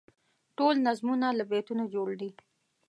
ټول 0.57 0.75
نظمونه 0.87 1.27
له 1.37 1.43
بیتونو 1.51 1.83
جوړ 1.93 2.07
دي. 2.21 2.29